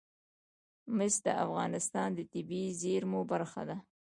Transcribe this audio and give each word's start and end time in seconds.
مس 0.97 1.15
د 1.25 1.27
افغانستان 1.45 2.09
د 2.15 2.19
طبیعي 2.33 2.71
زیرمو 2.81 3.21
برخه 3.31 3.61
ده. 3.69 3.77